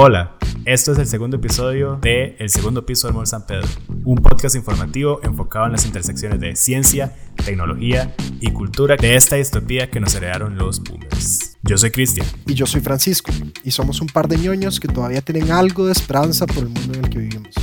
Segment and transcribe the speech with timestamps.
[0.00, 3.66] Hola, esto es el segundo episodio de El segundo piso del Mall San Pedro,
[4.04, 9.90] un podcast informativo enfocado en las intersecciones de ciencia, tecnología y cultura de esta distopía
[9.90, 11.58] que nos heredaron los boomers.
[11.64, 12.24] Yo soy Cristian.
[12.46, 13.32] Y yo soy Francisco,
[13.64, 16.96] y somos un par de ñoños que todavía tienen algo de esperanza por el mundo
[16.96, 17.56] en el que vivimos.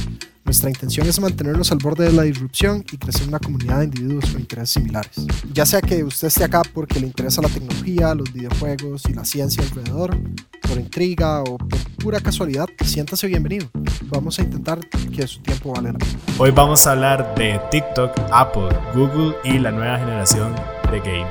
[0.46, 4.30] Nuestra intención es mantenernos al borde de la disrupción y crecer una comunidad de individuos
[4.30, 5.26] con intereses similares.
[5.52, 9.26] Ya sea que usted esté acá porque le interesa la tecnología, los videojuegos y la
[9.26, 10.16] ciencia alrededor,
[10.62, 13.68] por intriga o por pura casualidad, siéntase bienvenido.
[14.04, 16.20] Vamos a intentar que su tiempo valga la pena.
[16.38, 20.54] Hoy vamos a hablar de TikTok, Apple, Google y la nueva generación
[20.92, 21.26] de gaming.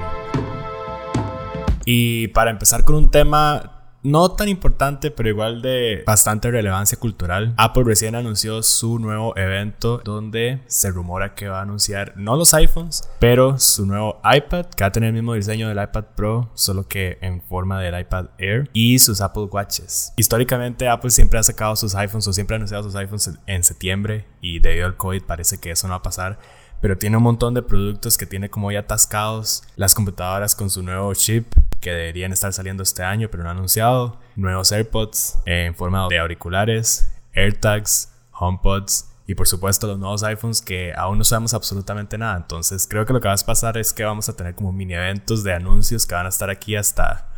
[1.85, 3.74] Y para empezar con un tema
[4.05, 7.55] no tan importante, pero igual de bastante relevancia cultural.
[7.57, 12.53] Apple recién anunció su nuevo evento donde se rumora que va a anunciar no los
[12.55, 16.51] iPhones, pero su nuevo iPad, que va a tener el mismo diseño del iPad Pro,
[16.55, 20.13] solo que en forma del iPad Air, y sus Apple Watches.
[20.17, 24.27] Históricamente Apple siempre ha sacado sus iPhones o siempre ha anunciado sus iPhones en septiembre
[24.43, 26.39] y debido al COVID parece que eso no va a pasar
[26.85, 30.83] pero tiene un montón de productos que tiene como ya atascados las computadoras con su
[30.83, 31.47] nuevo chip
[31.85, 36.19] que deberían estar saliendo este año pero no ha anunciado, nuevos AirPods en forma de
[36.19, 42.37] auriculares, AirTags, HomePods y por supuesto los nuevos iPhones que aún no sabemos absolutamente nada.
[42.39, 44.95] Entonces creo que lo que va a pasar es que vamos a tener como mini
[44.95, 47.29] eventos de anuncios que van a estar aquí hasta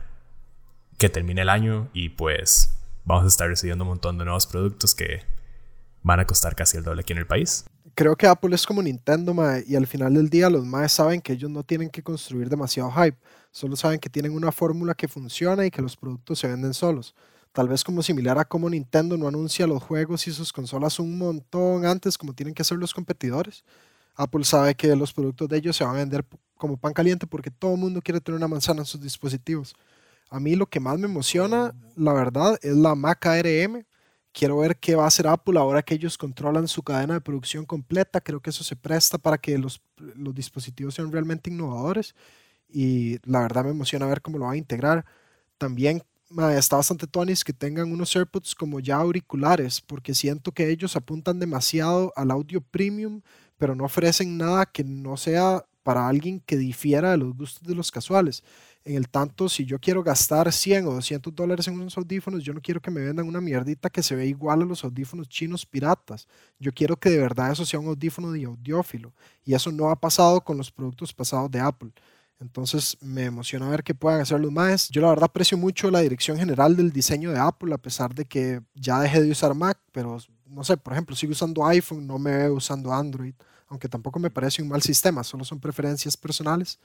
[0.97, 4.94] que termine el año y pues vamos a estar recibiendo un montón de nuevos productos
[4.94, 5.24] que
[6.02, 8.83] van a costar casi el doble aquí en el país creo que Apple es como
[8.83, 9.34] Nintendo,
[9.66, 12.92] y al final del día los más saben que ellos no tienen que construir demasiado
[12.92, 13.16] hype,
[13.50, 17.14] solo saben que tienen una fórmula que funciona y que los productos se venden solos.
[17.52, 21.17] Tal vez como similar a como Nintendo no anuncia los juegos y sus consolas un
[21.17, 23.64] montón antes como tienen que hacer los competidores.
[24.14, 26.27] Apple sabe que los productos de ellos se van a vender
[26.58, 29.74] como pan caliente porque todo el mundo quiere tener una manzana en sus dispositivos.
[30.28, 33.86] A mí lo que más me emociona, la verdad, es la Mac ARM
[34.37, 37.65] Quiero ver qué va a hacer Apple ahora que ellos controlan su cadena de producción
[37.65, 38.20] completa.
[38.20, 42.14] Creo que eso se presta para que los, los dispositivos sean realmente innovadores
[42.69, 45.07] y la verdad me emociona ver cómo lo va a integrar.
[45.57, 46.02] También
[46.55, 51.39] está bastante tonis que tengan unos AirPods como ya auriculares, porque siento que ellos apuntan
[51.39, 53.23] demasiado al audio premium,
[53.57, 57.77] pero no ofrecen nada que no sea para alguien que difiera de los gustos de
[57.77, 58.42] los casuales.
[58.85, 62.52] En el tanto, si yo quiero gastar 100 o 200 dólares en unos audífonos, yo
[62.52, 65.64] no quiero que me vendan una mierdita que se ve igual a los audífonos chinos
[65.64, 66.27] piratas.
[66.58, 69.13] Yo quiero que de verdad eso sea un audífono de audiófilo.
[69.45, 71.92] Y eso no ha pasado con los productos pasados de Apple.
[72.41, 74.89] Entonces me emociona ver que puedan hacer los más.
[74.89, 78.25] Yo la verdad aprecio mucho la dirección general del diseño de Apple, a pesar de
[78.25, 82.19] que ya dejé de usar Mac, pero no sé, por ejemplo, sigo usando iPhone, no
[82.19, 83.35] me veo usando Android,
[83.68, 86.78] aunque tampoco me parece un mal sistema, solo son preferencias personales.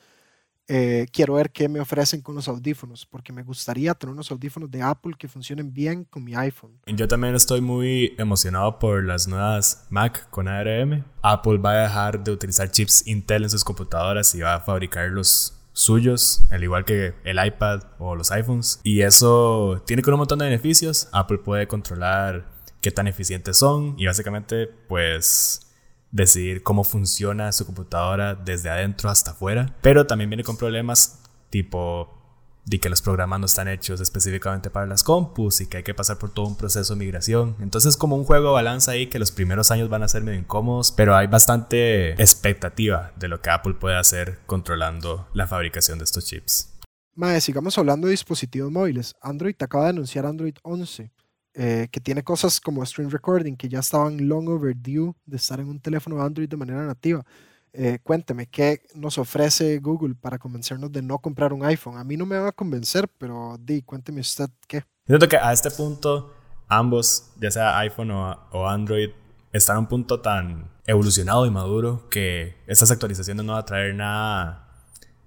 [0.68, 4.72] Eh, quiero ver qué me ofrecen con los audífonos, porque me gustaría tener unos audífonos
[4.72, 6.80] de Apple que funcionen bien con mi iPhone.
[6.88, 11.04] Yo también estoy muy emocionado por las nuevas Mac con ARM.
[11.22, 15.10] Apple va a dejar de utilizar chips Intel en sus computadoras y va a fabricar
[15.10, 18.80] los suyos, al igual que el iPad o los iPhones.
[18.84, 21.10] Y eso tiene con un montón de beneficios.
[21.12, 22.46] Apple puede controlar
[22.82, 25.71] qué tan eficientes son y básicamente pues
[26.12, 32.18] decidir cómo funciona su computadora desde adentro hasta afuera, pero también viene con problemas tipo
[32.66, 35.94] de que los programas no están hechos específicamente para las compus y que hay que
[35.94, 37.56] pasar por todo un proceso de migración.
[37.60, 40.40] Entonces como un juego de balanza ahí que los primeros años van a ser medio
[40.40, 46.06] incómodos, pero hay bastante expectativa de lo que Apple puede hacer controlando la fabricación de
[46.06, 46.70] estos chips.
[47.16, 49.16] Mae, sigamos hablando de dispositivos móviles.
[49.22, 51.12] Android acaba de anunciar Android 11
[51.54, 55.68] eh, que tiene cosas como stream recording que ya estaban long overdue de estar en
[55.68, 57.26] un teléfono Android de manera nativa.
[57.74, 61.98] Eh, cuénteme, ¿qué nos ofrece Google para convencernos de no comprar un iPhone?
[61.98, 64.84] A mí no me va a convencer, pero di, cuénteme usted qué.
[65.06, 66.34] Siento que a este punto
[66.68, 69.10] ambos, ya sea iPhone o Android,
[69.54, 73.96] están a un punto tan evolucionado y maduro que estas actualizaciones no van a traer
[73.96, 74.68] nada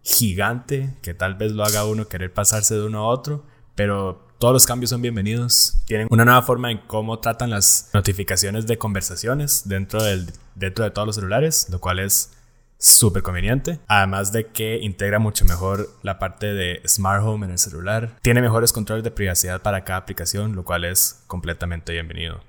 [0.03, 4.53] gigante que tal vez lo haga uno querer pasarse de uno a otro, pero todos
[4.53, 5.78] los cambios son bienvenidos.
[5.87, 10.91] Tienen una nueva forma en cómo tratan las notificaciones de conversaciones dentro, del, dentro de
[10.91, 12.30] todos los celulares, lo cual es
[12.77, 13.80] súper conveniente.
[13.86, 18.19] Además de que integra mucho mejor la parte de Smart Home en el celular.
[18.21, 22.42] Tiene mejores controles de privacidad para cada aplicación, lo cual es completamente bienvenido.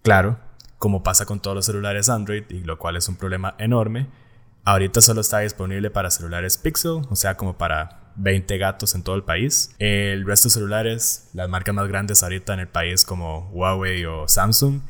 [0.00, 0.38] Claro,
[0.78, 4.06] como pasa con todos los celulares Android, y lo cual es un problema enorme,
[4.64, 9.16] ahorita solo está disponible para celulares Pixel, o sea, como para 20 gatos en todo
[9.16, 9.74] el país.
[9.78, 14.28] El resto de celulares, las marcas más grandes ahorita en el país como Huawei o
[14.28, 14.80] Samsung,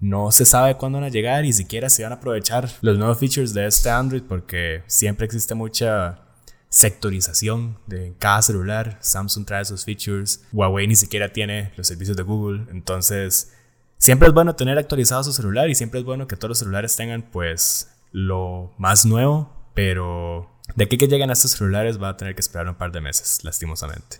[0.00, 3.18] no se sabe cuándo van a llegar y siquiera si van a aprovechar los nuevos
[3.18, 6.20] features de este Android porque siempre existe mucha
[6.68, 8.98] sectorización de cada celular.
[9.00, 13.52] Samsung trae sus features, Huawei ni siquiera tiene los servicios de Google, entonces
[13.96, 16.96] siempre es bueno tener actualizado su celular y siempre es bueno que todos los celulares
[16.96, 22.16] tengan pues lo más nuevo, pero de aquí que lleguen a estos celulares va a
[22.16, 24.18] tener que esperar un par de meses, lastimosamente.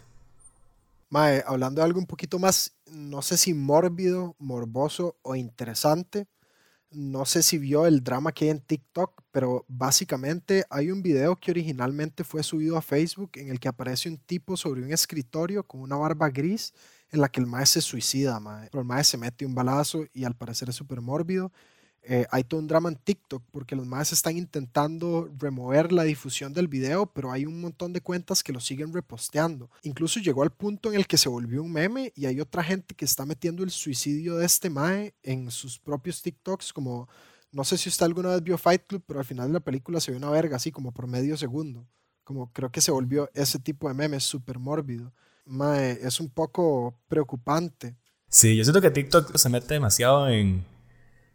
[1.11, 6.26] Mae, hablando de algo un poquito más, no sé si mórbido, morboso o interesante,
[6.91, 11.37] no sé si vio el drama que hay en TikTok, pero básicamente hay un video
[11.37, 15.64] que originalmente fue subido a Facebook en el que aparece un tipo sobre un escritorio
[15.64, 16.73] con una barba gris
[17.11, 20.25] en la que el maestro se suicida, Pero el maestro se mete un balazo y
[20.25, 21.52] al parecer es súper mórbido.
[22.06, 26.52] Eh, hay todo un drama en TikTok porque los más están intentando remover la difusión
[26.52, 29.70] del video, pero hay un montón de cuentas que lo siguen reposteando.
[29.82, 32.94] Incluso llegó al punto en el que se volvió un meme y hay otra gente
[32.94, 37.08] que está metiendo el suicidio de este Mae en sus propios TikToks, como
[37.52, 39.98] no sé si usted alguna vez vio Fight Club, pero al final de la película
[40.00, 41.86] se ve una verga así como por medio segundo.
[42.22, 45.12] Como creo que se volvió ese tipo de meme súper mórbido.
[45.46, 47.96] Mae, es un poco preocupante.
[48.28, 50.64] Sí, yo siento que TikTok se mete demasiado en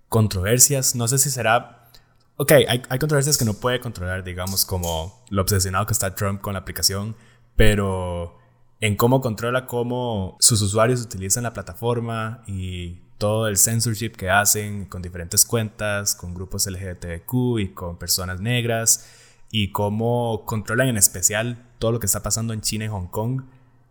[0.10, 0.96] controversias.
[0.96, 1.90] No sé si será.
[2.36, 6.54] Ok, hay, controversias que no puede controlar, digamos, como lo obsesionado que está Trump con
[6.54, 7.16] la aplicación,
[7.56, 8.38] pero
[8.80, 14.86] en cómo controla cómo sus usuarios utilizan la plataforma y todo el censorship que hacen
[14.86, 19.10] con diferentes cuentas, con grupos LGBTQ y con personas negras,
[19.52, 23.44] y cómo controlan en especial todo lo que está pasando en China y Hong Kong.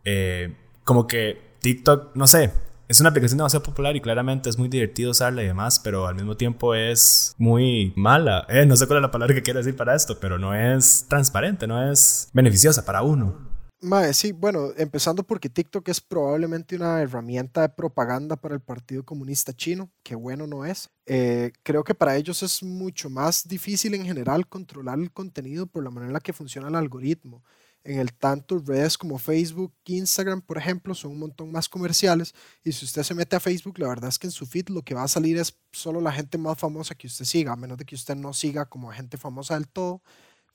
[0.05, 2.51] Eh, como que TikTok, no sé,
[2.89, 6.15] es una aplicación demasiado popular y claramente es muy divertido usarla y demás, pero al
[6.15, 8.47] mismo tiempo es muy mala.
[8.49, 11.07] Eh, no sé cuál es la palabra que quiero decir para esto, pero no es
[11.09, 13.48] transparente, no es beneficiosa para uno.
[13.81, 19.05] Mae, sí, bueno, empezando porque TikTok es probablemente una herramienta de propaganda para el Partido
[19.05, 20.91] Comunista Chino, que bueno no es.
[21.07, 25.85] Eh, creo que para ellos es mucho más difícil en general controlar el contenido por
[25.85, 27.45] la manera en la que funciona el algoritmo
[27.85, 32.35] en el tanto redes como Facebook, Instagram, por ejemplo, son un montón más comerciales.
[32.63, 34.83] Y si usted se mete a Facebook, la verdad es que en su feed lo
[34.83, 37.79] que va a salir es solo la gente más famosa que usted siga, a menos
[37.79, 40.03] de que usted no siga como gente famosa del todo.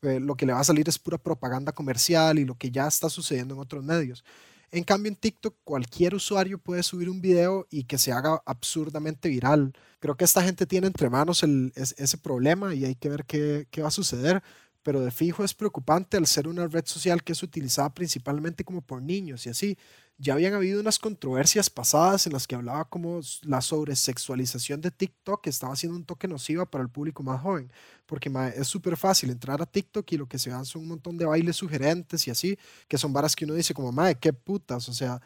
[0.04, 2.88] Eh, lo que le va a salir es pura propaganda comercial y lo que ya
[2.88, 4.24] está sucediendo en otros medios.
[4.72, 9.30] En cambio, en TikTok cualquier usuario puede subir un video y que se haga absurdamente
[9.30, 9.74] viral.
[10.00, 11.44] Creo que esta gente tiene entre manos
[11.76, 14.42] ese problema y hay que ver qué, qué va a suceder
[14.84, 18.82] pero de fijo es preocupante al ser una red social que es utilizada principalmente como
[18.82, 19.78] por niños y así.
[20.20, 25.48] Ya habían habido unas controversias pasadas en las que hablaba como la sobresexualización de TikTok
[25.48, 27.72] estaba siendo un toque nociva para el público más joven,
[28.06, 31.18] porque es súper fácil entrar a TikTok y lo que se dan son un montón
[31.18, 34.88] de bailes sugerentes y así, que son varas que uno dice como, madre, qué putas,
[34.88, 35.20] o sea,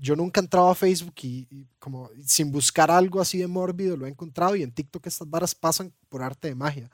[0.00, 3.96] yo nunca he entrado a Facebook y, y, como sin buscar algo así de mórbido
[3.96, 6.90] lo he encontrado y en TikTok estas varas pasan por arte de magia.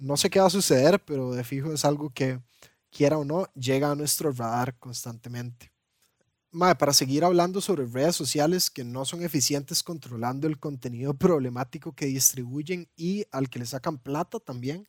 [0.00, 2.40] No sé qué va a suceder, pero de fijo es algo que,
[2.90, 5.72] quiera o no, llega a nuestro radar constantemente.
[6.78, 12.06] para seguir hablando sobre redes sociales que no son eficientes controlando el contenido problemático que
[12.06, 14.88] distribuyen y al que le sacan plata también,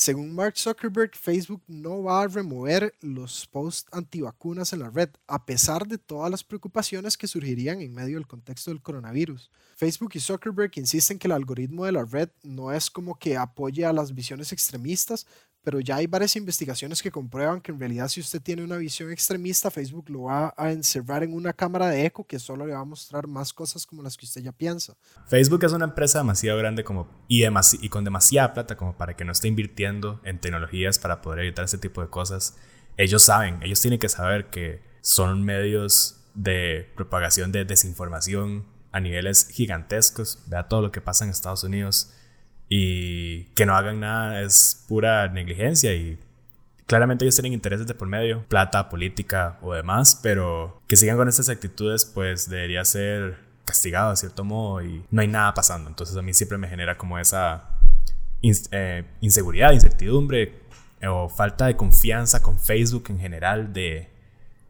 [0.00, 5.44] según Mark Zuckerberg, Facebook no va a remover los posts antivacunas en la red, a
[5.44, 9.50] pesar de todas las preocupaciones que surgirían en medio del contexto del coronavirus.
[9.76, 13.84] Facebook y Zuckerberg insisten que el algoritmo de la red no es como que apoye
[13.84, 15.26] a las visiones extremistas,
[15.62, 19.10] pero ya hay varias investigaciones que comprueban que en realidad si usted tiene una visión
[19.10, 22.80] extremista, Facebook lo va a encerrar en una cámara de eco que solo le va
[22.80, 24.94] a mostrar más cosas como las que usted ya piensa.
[25.26, 29.24] Facebook es una empresa demasiado grande como, y, y con demasiada plata como para que
[29.24, 32.56] no esté invirtiendo en tecnologías para poder evitar ese tipo de cosas.
[32.96, 39.48] Ellos saben, ellos tienen que saber que son medios de propagación de desinformación a niveles
[39.48, 40.42] gigantescos.
[40.46, 42.14] Vea todo lo que pasa en Estados Unidos
[42.72, 46.18] y que no hagan nada es pura negligencia y
[46.86, 51.28] claramente ellos tienen intereses de por medio, plata, política o demás, pero que sigan con
[51.28, 55.90] estas actitudes pues debería ser castigado de cierto modo y no hay nada pasando.
[55.90, 57.70] Entonces a mí siempre me genera como esa
[58.42, 60.60] eh, inseguridad, incertidumbre
[61.08, 64.08] o falta de confianza con Facebook en general de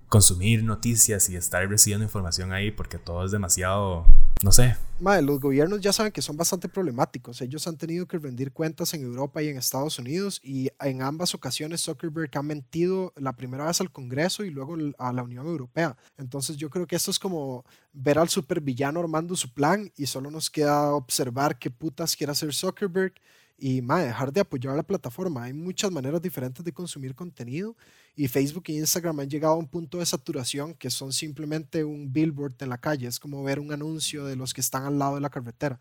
[0.08, 4.06] consumir noticias y estar recibiendo información ahí porque todo es demasiado,
[4.42, 4.76] no sé.
[5.00, 7.40] Madre, los gobiernos ya saben que son bastante problemáticos.
[7.40, 11.34] Ellos han tenido que rendir cuentas en Europa y en Estados Unidos y en ambas
[11.34, 15.96] ocasiones Zuckerberg ha mentido la primera vez al Congreso y luego a la Unión Europea.
[16.18, 20.30] Entonces yo creo que esto es como ver al supervillano armando su plan y solo
[20.30, 23.14] nos queda observar qué putas quiere hacer Zuckerberg
[23.60, 25.44] y ma, dejar de apoyar la plataforma.
[25.44, 27.76] Hay muchas maneras diferentes de consumir contenido
[28.16, 32.12] y Facebook e Instagram han llegado a un punto de saturación que son simplemente un
[32.12, 33.06] billboard en la calle.
[33.06, 35.78] Es como ver un anuncio de los que están al lado de la carretera.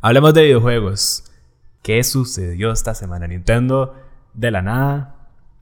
[0.00, 1.24] Hablemos de videojuegos.
[1.82, 3.26] ¿Qué sucedió esta semana?
[3.26, 3.94] Nintendo
[4.34, 5.18] de la nada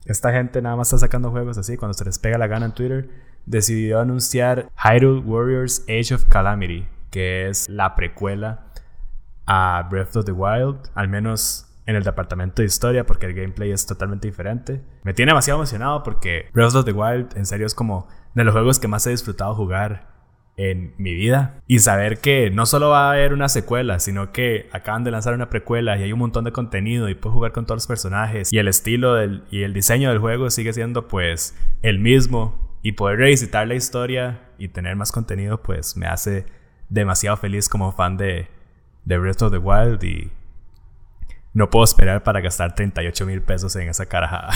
[0.07, 2.71] esta gente nada más está sacando juegos así cuando se les pega la gana en
[2.71, 3.09] Twitter,
[3.45, 8.66] decidió anunciar Hyrule Warriors Age of Calamity, que es la precuela
[9.47, 13.71] a Breath of the Wild, al menos en el departamento de historia, porque el gameplay
[13.71, 14.81] es totalmente diferente.
[15.03, 18.53] Me tiene demasiado emocionado porque Breath of the Wild en serio es como de los
[18.53, 20.17] juegos que más he disfrutado jugar
[20.57, 21.61] en mi vida.
[21.67, 25.33] Y saber que no solo va a haber una secuela, sino que acaban de lanzar
[25.33, 28.51] una precuela y hay un montón de contenido y puedo jugar con todos los personajes
[28.51, 33.19] y el estilo y el diseño del juego sigue siendo pues el mismo y poder
[33.19, 36.45] revisitar la historia y tener más contenido pues me hace
[36.89, 38.47] demasiado feliz como fan de,
[39.07, 40.29] de Breath of the Wild y
[41.53, 44.53] no puedo esperar para gastar 38 mil pesos en esa carajada.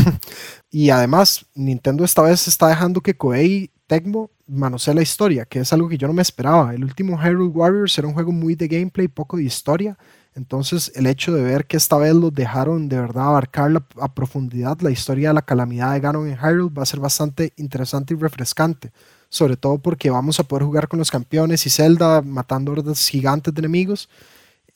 [0.70, 5.72] y además, Nintendo esta vez está dejando que Koei Tecmo manosee la historia, que es
[5.72, 6.74] algo que yo no me esperaba.
[6.74, 9.96] El último Hyrule Warriors era un juego muy de gameplay, poco de historia.
[10.34, 14.80] Entonces, el hecho de ver que esta vez los dejaron de verdad abarcar a profundidad
[14.80, 18.16] la historia de la calamidad de Ganon en Hyrule va a ser bastante interesante y
[18.16, 18.90] refrescante.
[19.36, 23.52] Sobre todo porque vamos a poder jugar con los campeones y Zelda matando hordas gigantes
[23.52, 24.08] de enemigos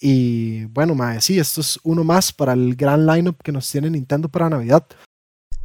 [0.00, 3.90] y bueno, mae, sí, esto es uno más para el gran lineup que nos tiene
[3.90, 4.86] Nintendo para Navidad.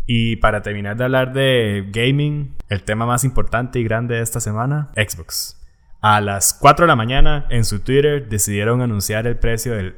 [0.06, 4.42] Y para terminar de hablar de gaming, el tema más importante y grande de esta
[4.42, 5.58] semana, Xbox.
[6.02, 9.96] A las 4 de la mañana en su Twitter decidieron anunciar el precio del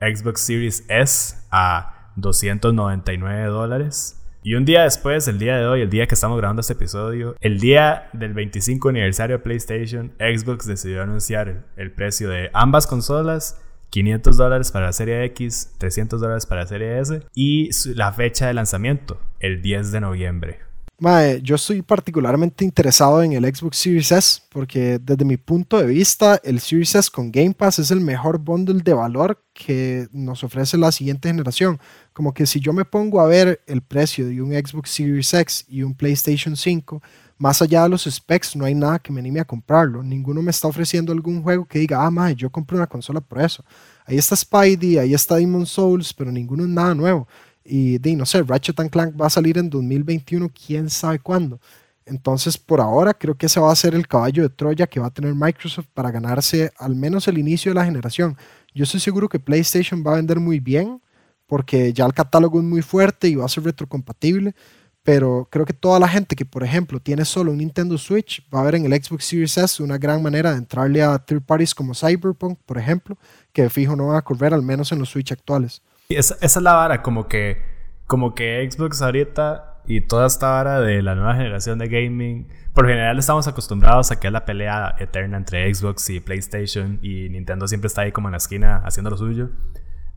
[0.00, 4.19] Xbox Series S a 299 dólares.
[4.42, 7.36] Y un día después, el día de hoy, el día que estamos grabando este episodio,
[7.40, 13.60] el día del 25 aniversario de PlayStation, Xbox decidió anunciar el precio de ambas consolas
[13.90, 18.46] 500 dólares para la serie X, 300 dólares para la serie S y la fecha
[18.46, 20.69] de lanzamiento, el 10 de noviembre.
[21.02, 25.86] Mae, yo estoy particularmente interesado en el Xbox Series S porque desde mi punto de
[25.86, 30.44] vista el Series S con Game Pass es el mejor bundle de valor que nos
[30.44, 31.80] ofrece la siguiente generación.
[32.12, 35.64] Como que si yo me pongo a ver el precio de un Xbox Series X
[35.68, 37.00] y un PlayStation 5,
[37.38, 40.02] más allá de los specs, no hay nada que me anime a comprarlo.
[40.02, 43.40] Ninguno me está ofreciendo algún juego que diga, ah, mae, yo compré una consola por
[43.40, 43.64] eso.
[44.04, 47.26] Ahí está Spidey, ahí está Demon Souls, pero ninguno es nada nuevo.
[47.64, 51.60] Y de, no sé, Ratchet Clank va a salir en 2021, quién sabe cuándo.
[52.06, 55.06] Entonces, por ahora, creo que ese va a ser el caballo de Troya que va
[55.06, 58.36] a tener Microsoft para ganarse al menos el inicio de la generación.
[58.74, 61.00] Yo estoy seguro que PlayStation va a vender muy bien,
[61.46, 64.54] porque ya el catálogo es muy fuerte y va a ser retrocompatible
[65.02, 68.60] pero creo que toda la gente que, por ejemplo, tiene solo un Nintendo Switch va
[68.60, 71.74] a ver en el Xbox Series S una gran manera de entrarle a third parties
[71.74, 73.16] como Cyberpunk, por ejemplo,
[73.52, 75.82] que fijo no va a correr al menos en los Switch actuales.
[76.16, 77.62] Esa, es la vara, como que,
[78.06, 82.86] como que Xbox ahorita y toda esta vara de la nueva generación de gaming, por
[82.86, 87.66] general estamos acostumbrados a que es la pelea eterna entre Xbox y PlayStation y Nintendo
[87.66, 89.50] siempre está ahí como en la esquina haciendo lo suyo.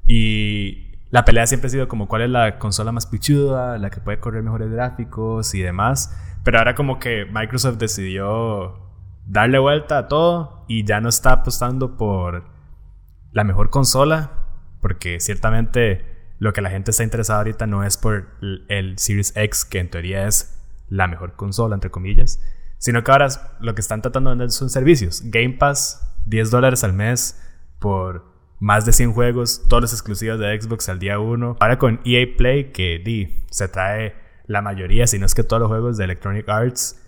[0.07, 4.01] Y la pelea siempre ha sido como cuál es la consola más pichuda, la que
[4.01, 6.15] puede correr mejores gráficos y demás.
[6.43, 8.79] Pero ahora como que Microsoft decidió
[9.25, 12.43] darle vuelta a todo y ya no está apostando por
[13.31, 14.42] la mejor consola,
[14.83, 16.05] porque ciertamente
[16.39, 18.27] lo que la gente está interesada ahorita no es por
[18.67, 22.43] el Series X, que en teoría es la mejor consola, entre comillas,
[22.77, 23.29] sino que ahora
[23.61, 25.21] lo que están tratando de vender son servicios.
[25.23, 27.41] Game Pass, 10 dólares al mes
[27.79, 28.25] por
[28.59, 31.57] más de 100 juegos, todos los exclusivos de Xbox al día 1.
[31.61, 34.15] Ahora con EA Play, que di, se trae
[34.47, 37.01] la mayoría, si no es que todos los juegos de Electronic Arts.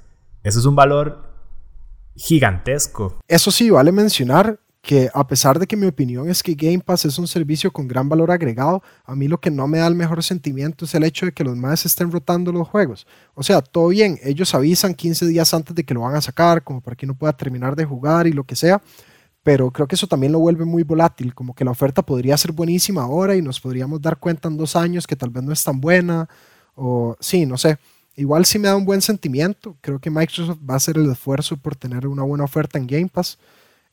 [0.43, 1.29] Eso es un valor
[2.15, 3.19] gigantesco.
[3.27, 7.05] Eso sí, vale mencionar que a pesar de que mi opinión es que Game Pass
[7.05, 9.95] es un servicio con gran valor agregado, a mí lo que no me da el
[9.95, 13.07] mejor sentimiento es el hecho de que los más estén rotando los juegos.
[13.33, 16.63] O sea, todo bien, ellos avisan 15 días antes de que lo van a sacar,
[16.63, 18.79] como para que no pueda terminar de jugar y lo que sea,
[19.41, 22.51] pero creo que eso también lo vuelve muy volátil, como que la oferta podría ser
[22.51, 25.63] buenísima ahora y nos podríamos dar cuenta en dos años que tal vez no es
[25.63, 26.29] tan buena,
[26.75, 27.79] o sí, no sé.
[28.15, 31.57] Igual sí me da un buen sentimiento, creo que Microsoft va a hacer el esfuerzo
[31.57, 33.39] por tener una buena oferta en Game Pass.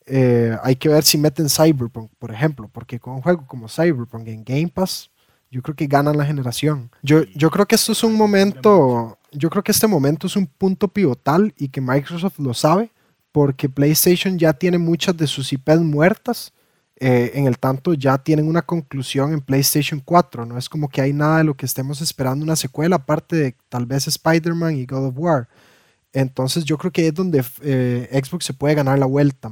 [0.07, 4.27] Eh, hay que ver si meten Cyberpunk, por ejemplo, porque con un juego como Cyberpunk
[4.29, 5.11] en Game Pass,
[5.51, 6.91] yo creo que ganan la generación.
[7.03, 10.47] Yo, yo creo que esto es un momento, yo creo que este momento es un
[10.47, 12.91] punto pivotal y que Microsoft lo sabe
[13.33, 16.53] porque PlayStation ya tiene muchas de sus IPs muertas.
[17.05, 20.47] Eh, en el tanto ya tienen una conclusión en PlayStation 4.
[20.47, 23.57] No es como que hay nada de lo que estemos esperando una secuela, aparte de
[23.69, 25.49] tal vez Spider-Man y God of War.
[26.13, 29.51] Entonces yo creo que es donde eh, Xbox se puede ganar la vuelta.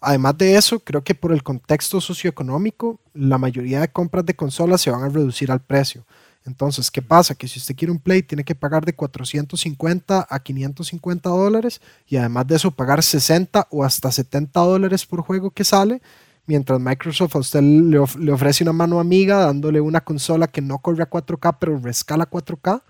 [0.00, 4.80] Además de eso, creo que por el contexto socioeconómico, la mayoría de compras de consolas
[4.80, 6.04] se van a reducir al precio.
[6.46, 7.34] Entonces, ¿qué pasa?
[7.34, 12.16] Que si usted quiere un Play, tiene que pagar de 450 a 550 dólares y
[12.16, 16.00] además de eso pagar 60 o hasta 70 dólares por juego que sale,
[16.46, 21.02] mientras Microsoft a usted le, ofrece una mano amiga dándole una consola que no corre
[21.02, 22.82] a 4K, pero rescala 4K,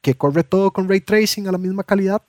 [0.00, 2.22] que corre todo con ray tracing a la misma calidad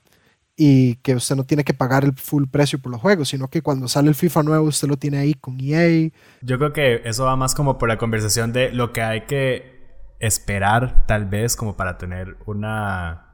[0.56, 3.62] y que usted no tiene que pagar el full precio por los juegos, sino que
[3.62, 6.12] cuando sale el FIFA nuevo usted lo tiene ahí con EA.
[6.42, 9.74] Yo creo que eso va más como por la conversación de lo que hay que
[10.20, 13.26] esperar tal vez como para tener una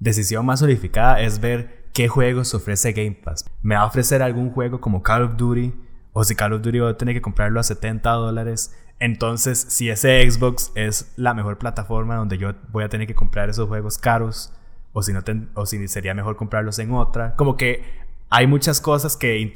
[0.00, 3.44] decisión más unificada es ver qué juegos ofrece Game Pass.
[3.62, 5.72] ¿Me va a ofrecer algún juego como Call of Duty?
[6.12, 8.74] O si Call of Duty va a tener que comprarlo a 70 dólares.
[8.98, 13.48] Entonces, si ese Xbox es la mejor plataforma donde yo voy a tener que comprar
[13.48, 14.52] esos juegos caros,
[14.94, 15.20] o si, no
[15.54, 17.34] o si sería mejor comprarlos en otra.
[17.34, 17.82] Como que
[18.30, 19.52] hay muchas cosas que,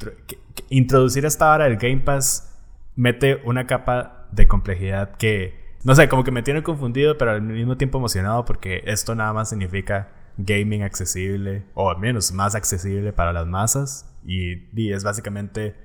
[0.69, 2.55] introducir esta hora del Game Pass
[2.95, 7.41] mete una capa de complejidad que, no sé, como que me tiene confundido, pero al
[7.41, 13.11] mismo tiempo emocionado porque esto nada más significa gaming accesible, o al menos más accesible
[13.13, 15.75] para las masas, y, y es básicamente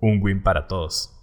[0.00, 1.15] un win para todos.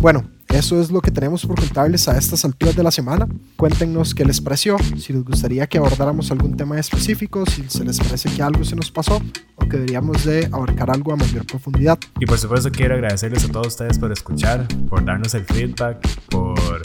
[0.00, 3.26] Bueno, eso es lo que tenemos por contarles a estas alturas de la semana.
[3.56, 7.98] Cuéntenos qué les pareció, si les gustaría que abordáramos algún tema específico, si se les
[7.98, 9.20] parece que algo se nos pasó
[9.56, 11.98] o que deberíamos de abarcar algo a mayor profundidad.
[12.20, 16.80] Y por supuesto quiero agradecerles a todos ustedes por escuchar, por darnos el feedback, por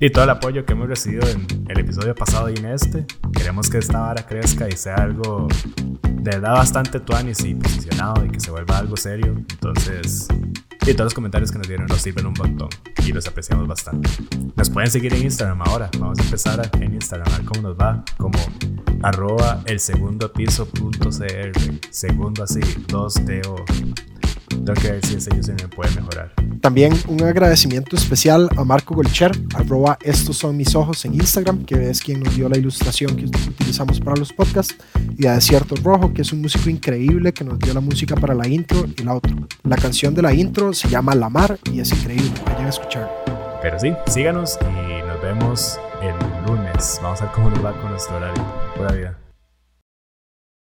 [0.00, 3.04] y todo el apoyo que hemos recibido en el episodio pasado y en este.
[3.32, 5.48] Queremos que esta vara crezca y sea algo
[6.04, 9.34] de verdad bastante tuanis y posicionado y que se vuelva algo serio.
[9.50, 10.28] Entonces,
[10.86, 12.68] y todos los comentarios que nos dieron nos sirven un montón
[13.06, 14.08] y los apreciamos bastante.
[14.56, 15.90] Nos pueden seguir en Instagram ahora.
[15.98, 18.04] Vamos a empezar en Instagram a ver cómo nos va.
[18.16, 18.38] Como
[19.02, 21.52] arroba el segundo piso punto cr.
[21.90, 23.64] Segundo así, 2TO.
[24.48, 26.32] Tengo que ver si ese me puede mejorar.
[26.60, 31.90] También un agradecimiento especial a Marco Golcher, arroba estos son mis ojos en Instagram, que
[31.90, 34.76] es quien nos dio la ilustración que utilizamos para los podcasts,
[35.16, 38.34] y a Desierto Rojo, que es un músico increíble que nos dio la música para
[38.34, 39.36] la intro y la outro.
[39.64, 43.08] La canción de la intro se llama La Mar y es increíble, vayan a escuchar.
[43.62, 46.14] Pero sí, síganos y nos vemos el
[46.46, 47.00] lunes.
[47.02, 48.44] Vamos a ver cómo nos va con nuestro horario.
[48.76, 49.27] Buena vida.